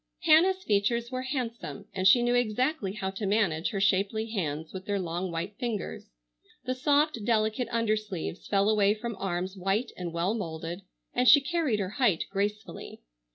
[0.21, 4.85] Hannah's features were handsome and she knew exactly how to manage her shapely hands with
[4.87, 6.09] their long white fingers.
[6.65, 10.81] The soft delicate undersleeves fell away from arms white and well moulded,
[11.13, 13.03] and she carried her height gracefully.